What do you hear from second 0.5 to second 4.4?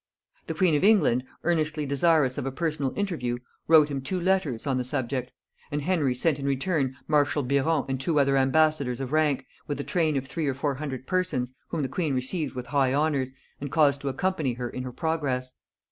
queen of England, earnestly desirous of a personal interview, wrote him two